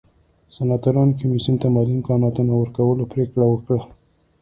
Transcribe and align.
سناتورانو 0.55 1.17
کمېسیون 1.19 1.55
ته 1.61 1.67
مالي 1.73 1.93
امکاناتو 1.97 2.41
نه 2.49 2.53
ورکولو 2.57 3.09
پرېکړه 3.13 3.43
وکړه 3.49 3.79